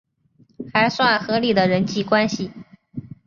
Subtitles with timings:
[0.73, 2.49] 还算合理的人际关系